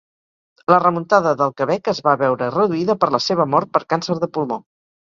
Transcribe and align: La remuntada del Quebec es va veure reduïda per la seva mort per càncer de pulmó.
La 0.73 0.79
remuntada 0.83 1.35
del 1.43 1.53
Quebec 1.61 1.91
es 1.95 2.01
va 2.09 2.17
veure 2.25 2.51
reduïda 2.59 2.99
per 3.05 3.13
la 3.19 3.25
seva 3.31 3.51
mort 3.57 3.75
per 3.79 3.89
càncer 3.97 4.23
de 4.27 4.37
pulmó. 4.39 4.65